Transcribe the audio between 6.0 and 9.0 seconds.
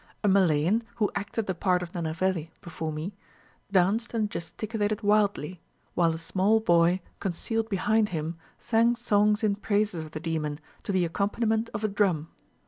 a small boy, concealed behind him, sang